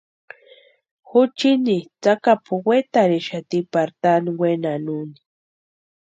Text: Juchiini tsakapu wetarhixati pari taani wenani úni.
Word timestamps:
Juchiini 1.09 1.77
tsakapu 2.01 2.53
wetarhixati 2.67 3.59
pari 3.71 3.93
taani 4.01 4.31
wenani 4.39 4.89
úni. 5.01 5.17